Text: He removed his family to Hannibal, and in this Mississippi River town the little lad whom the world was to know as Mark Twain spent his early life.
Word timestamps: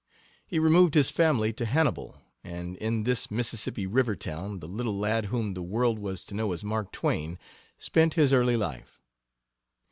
He 0.47 0.57
removed 0.57 0.95
his 0.95 1.11
family 1.11 1.53
to 1.53 1.63
Hannibal, 1.63 2.19
and 2.43 2.75
in 2.77 3.03
this 3.03 3.29
Mississippi 3.29 3.85
River 3.85 4.15
town 4.15 4.57
the 4.59 4.67
little 4.67 4.97
lad 4.97 5.25
whom 5.25 5.53
the 5.53 5.61
world 5.61 5.99
was 5.99 6.25
to 6.25 6.33
know 6.33 6.53
as 6.53 6.63
Mark 6.63 6.91
Twain 6.91 7.37
spent 7.77 8.15
his 8.15 8.33
early 8.33 8.57
life. 8.57 8.99